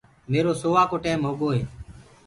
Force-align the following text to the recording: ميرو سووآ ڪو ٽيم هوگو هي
ميرو 0.31 0.51
سووآ 0.61 0.83
ڪو 0.89 0.97
ٽيم 1.05 1.19
هوگو 1.27 1.49
هي 1.55 1.63